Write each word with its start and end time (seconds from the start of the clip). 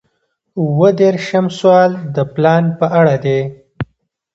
اووه 0.59 0.89
دېرشم 0.99 1.45
سوال 1.59 1.91
د 2.15 2.17
پلان 2.33 2.63
په 2.79 2.85
اړه 2.99 3.15
دی. 3.23 3.39